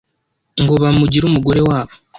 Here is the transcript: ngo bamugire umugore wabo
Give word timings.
ngo 0.61 0.73
bamugire 0.81 1.23
umugore 1.27 1.61
wabo 1.67 1.93